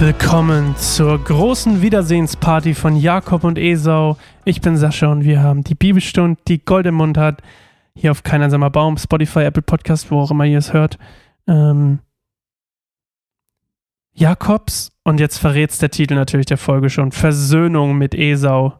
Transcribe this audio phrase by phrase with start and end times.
[0.00, 4.16] willkommen zur großen Wiedersehensparty von Jakob und Esau.
[4.44, 7.42] Ich bin Sascha und wir haben die Bibelstunde, die Gold im Mund hat.
[7.96, 10.98] Hier auf Kein einsamer Baum, Spotify, Apple Podcast, wo auch immer ihr es hört.
[11.48, 11.98] Ähm,
[14.14, 18.78] Jakobs, und jetzt verrät's der Titel natürlich der Folge schon, Versöhnung mit Esau.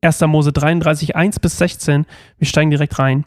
[0.00, 0.20] 1.
[0.22, 2.06] Mose 33, 1 bis 16.
[2.38, 3.26] Wir steigen direkt rein.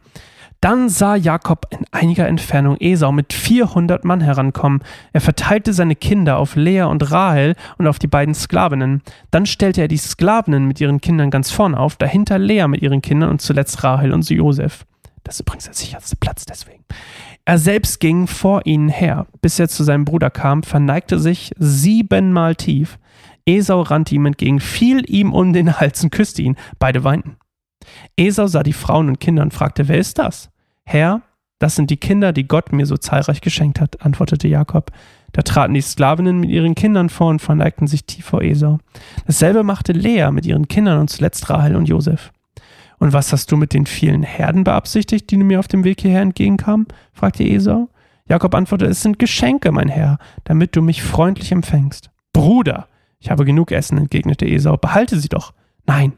[0.62, 4.84] Dann sah Jakob in einiger Entfernung Esau mit 400 Mann herankommen.
[5.12, 9.02] Er verteilte seine Kinder auf Lea und Rahel und auf die beiden Sklavinnen.
[9.32, 13.02] Dann stellte er die Sklavinnen mit ihren Kindern ganz vorn auf, dahinter Lea mit ihren
[13.02, 14.86] Kindern und zuletzt Rahel und Josef.
[15.24, 16.84] Das ist übrigens der sicherste Platz deswegen.
[17.44, 22.54] Er selbst ging vor ihnen her, bis er zu seinem Bruder kam, verneigte sich siebenmal
[22.54, 23.00] tief.
[23.48, 26.56] Esau rannte ihm entgegen, fiel ihm um den Hals und küsste ihn.
[26.78, 27.38] Beide weinten.
[28.16, 30.51] Esau sah die Frauen und Kinder und fragte, wer ist das?
[30.92, 31.22] Herr,
[31.60, 34.92] das sind die Kinder, die Gott mir so zahlreich geschenkt hat, antwortete Jakob.
[35.32, 38.80] Da traten die Sklavinnen mit ihren Kindern vor und verneigten sich tief vor Esau.
[39.26, 42.34] Dasselbe machte Lea mit ihren Kindern und zuletzt Rahel und Josef.
[43.00, 46.24] Und was hast du mit den vielen Herden beabsichtigt, die mir auf dem Weg hierher
[46.24, 46.88] entgegenkamen?
[47.14, 47.88] fragte Esau.
[48.28, 52.10] Jakob antwortete, es sind Geschenke, mein Herr, damit du mich freundlich empfängst.
[52.34, 52.88] Bruder,
[53.20, 55.54] ich habe genug Essen, entgegnete Esau, behalte sie doch.
[55.86, 56.14] Nein,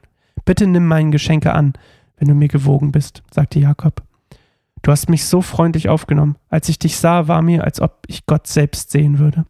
[0.46, 1.74] bitte nimm meine Geschenke an,
[2.18, 4.02] wenn du mir gewogen bist, sagte Jakob.
[4.84, 6.36] Du hast mich so freundlich aufgenommen.
[6.50, 9.46] Als ich dich sah, war mir, als ob ich Gott selbst sehen würde.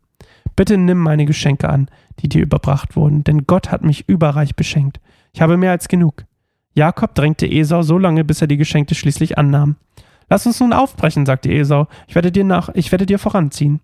[0.56, 1.90] Bitte nimm meine Geschenke an,
[2.20, 5.02] die dir überbracht wurden, denn Gott hat mich überreich beschenkt.
[5.34, 6.26] Ich habe mehr als genug.
[6.76, 9.76] Jakob drängte Esau so lange, bis er die Geschenke schließlich annahm.
[10.30, 11.88] Lass uns nun aufbrechen, sagte Esau.
[12.08, 13.82] Ich werde dir nach, ich werde dir voranziehen.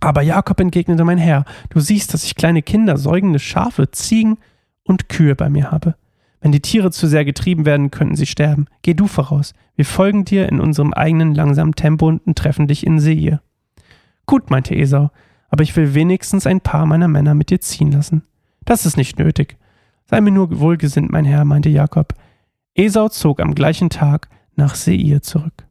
[0.00, 4.38] Aber Jakob entgegnete mein Herr, du siehst, dass ich kleine Kinder, säugende Schafe, Ziegen
[4.84, 5.96] und Kühe bei mir habe.
[6.40, 8.66] Wenn die Tiere zu sehr getrieben werden, könnten sie sterben.
[8.82, 9.52] Geh du voraus.
[9.76, 13.42] Wir folgen dir in unserem eigenen langsamen Tempo und treffen dich in Seir.
[14.26, 15.10] Gut, meinte Esau,
[15.48, 18.22] aber ich will wenigstens ein paar meiner Männer mit dir ziehen lassen.
[18.64, 19.58] Das ist nicht nötig.
[20.06, 22.14] Sei mir nur wohlgesinnt, mein Herr, meinte Jakob.
[22.74, 25.66] Esau zog am gleichen Tag nach Seir zurück.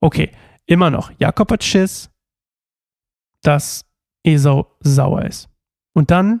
[0.00, 0.30] Okay,
[0.66, 1.12] immer noch.
[1.18, 2.10] Jakob hat Schiss,
[3.42, 3.84] dass
[4.22, 5.48] Esau sauer ist.
[5.92, 6.40] Und dann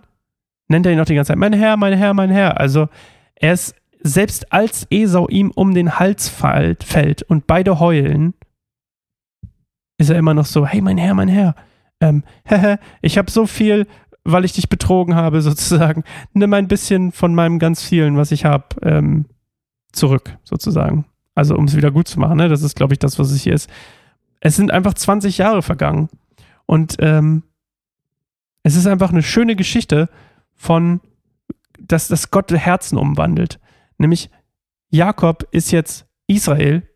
[0.68, 2.58] nennt er ihn noch die ganze Zeit, mein Herr, mein Herr, mein Herr.
[2.58, 2.88] Also
[3.36, 8.34] er ist, selbst als Esau ihm um den Hals fällt und beide heulen,
[9.96, 11.54] ist er immer noch so, hey, mein Herr, mein Herr,
[12.00, 12.22] ähm,
[13.02, 13.86] ich habe so viel,
[14.24, 16.04] weil ich dich betrogen habe, sozusagen.
[16.32, 19.26] Nimm ein bisschen von meinem ganz vielen, was ich habe, ähm,
[19.92, 21.06] zurück, sozusagen.
[21.34, 22.48] Also, um es wieder gut zu machen, ne?
[22.48, 23.70] Das ist, glaube ich, das, was es hier ist.
[24.40, 26.08] Es sind einfach 20 Jahre vergangen.
[26.66, 27.42] Und ähm,
[28.62, 30.08] es ist einfach eine schöne Geschichte
[30.54, 31.00] von
[31.78, 33.60] dass das Gott Herzen umwandelt.
[33.98, 34.30] Nämlich
[34.90, 36.88] Jakob ist jetzt Israel,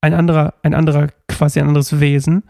[0.00, 2.44] ein anderer, ein anderer, quasi ein anderes Wesen.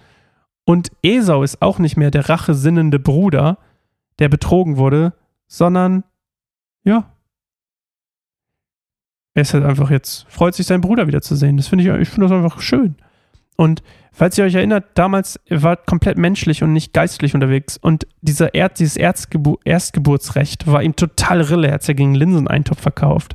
[0.64, 3.58] Und Esau ist auch nicht mehr der rachesinnende Bruder,
[4.18, 5.14] der betrogen wurde,
[5.46, 6.04] sondern
[6.84, 7.12] ja,
[9.34, 11.56] er ist halt einfach jetzt, freut sich, seinen Bruder wiederzusehen.
[11.56, 12.96] Das finde ich, ich finde das einfach schön.
[13.56, 13.82] Und
[14.12, 17.76] falls ihr euch erinnert, damals war komplett menschlich und nicht geistlich unterwegs.
[17.76, 21.68] Und dieser Erd, dieses Erzgebu Erstgeburtsrecht war ihm total Rille.
[21.68, 23.34] Er hat ja gegen Linseneintopf verkauft.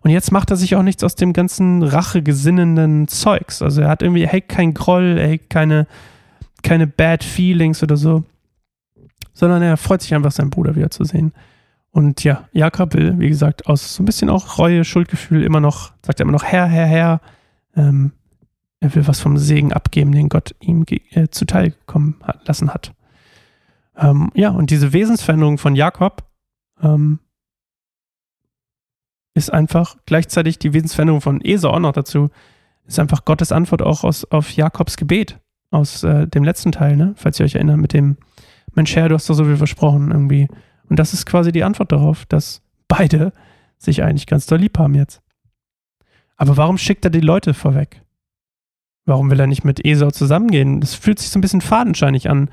[0.00, 3.62] Und jetzt macht er sich auch nichts aus dem ganzen rachegesinnenden Zeugs.
[3.62, 5.86] Also er hat irgendwie, hey, kein Groll, hey, keine,
[6.62, 8.24] keine Bad Feelings oder so.
[9.32, 11.32] Sondern er freut sich einfach, seinen Bruder wiederzusehen.
[11.90, 15.92] Und ja, Jakob will, wie gesagt, aus so ein bisschen auch Reue, Schuldgefühl immer noch,
[16.02, 17.20] sagt er immer noch Herr, Herr, Herr.
[17.76, 18.12] Ähm,
[18.80, 22.94] er will was vom Segen abgeben, den Gott ihm äh, zuteil kommen hat, lassen hat.
[23.96, 26.24] Ähm, ja, und diese Wesensveränderung von Jakob
[26.80, 27.18] ähm,
[29.34, 32.30] ist einfach gleichzeitig die Wesensveränderung von Esau auch noch dazu,
[32.86, 35.40] ist einfach Gottes Antwort auch aus, auf Jakobs Gebet
[35.70, 37.14] aus äh, dem letzten Teil, ne?
[37.16, 38.16] falls ihr euch erinnert, mit dem
[38.74, 40.48] Mensch Herr, du hast doch so viel versprochen irgendwie.
[40.88, 43.32] Und das ist quasi die Antwort darauf, dass beide
[43.76, 45.20] sich eigentlich ganz doll lieb haben jetzt.
[46.36, 48.02] Aber warum schickt er die Leute vorweg?
[49.08, 50.82] Warum will er nicht mit Esau zusammengehen?
[50.82, 52.50] Das fühlt sich so ein bisschen fadenscheinig an.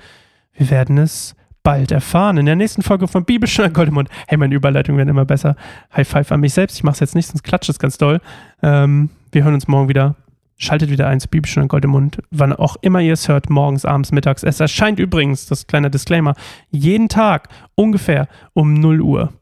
[0.54, 2.38] Wir werden es bald erfahren.
[2.38, 4.08] In der nächsten Folge von Bibelstunde Goldemund.
[4.26, 5.58] Hey, meine Überleitungen werden immer besser.
[5.94, 6.78] High Five an mich selbst.
[6.78, 8.22] Ich mache es jetzt nicht, sonst klatscht es ganz doll.
[8.64, 10.16] Ähm, wir hören uns morgen wieder.
[10.56, 12.20] Schaltet wieder ein zu Bibelstunde Goldemund.
[12.32, 14.42] Wann auch immer ihr es hört, morgens, abends, mittags.
[14.42, 16.36] Es erscheint übrigens, das kleine Disclaimer,
[16.72, 19.34] jeden Tag ungefähr um 0 Uhr.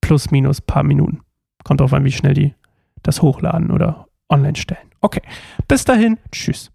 [0.00, 1.20] Plus, minus paar Minuten.
[1.64, 2.54] Kommt drauf an, wie schnell die
[3.02, 4.90] das hochladen oder online stellen.
[5.00, 5.22] Okay,
[5.68, 6.70] bis dahin, tschüss.